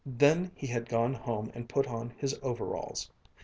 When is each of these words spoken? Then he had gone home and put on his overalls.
Then 0.03 0.49
he 0.55 0.65
had 0.65 0.89
gone 0.89 1.13
home 1.13 1.51
and 1.53 1.69
put 1.69 1.85
on 1.87 2.15
his 2.17 2.35
overalls. 2.41 3.11